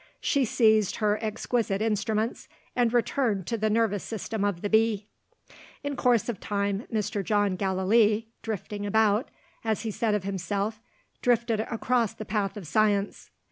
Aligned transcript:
She 0.19 0.45
seized 0.45 0.95
her 0.95 1.19
exquisite 1.23 1.79
instruments, 1.79 2.47
and 2.75 2.91
returned 2.91 3.45
to 3.45 3.55
the 3.55 3.69
nervous 3.69 4.03
system 4.03 4.43
of 4.43 4.61
the 4.63 4.67
bee. 4.67 5.05
In 5.83 5.95
course 5.95 6.27
of 6.27 6.39
time, 6.39 6.87
Mr. 6.91 7.23
John 7.23 7.55
Gallilee 7.55 8.27
"drifting 8.41 8.83
about," 8.83 9.29
as 9.63 9.81
he 9.83 9.91
said 9.91 10.15
of 10.15 10.23
himself 10.23 10.81
drifted 11.21 11.59
across 11.59 12.15
the 12.15 12.25
path 12.25 12.57
of 12.57 12.65
science. 12.65 13.29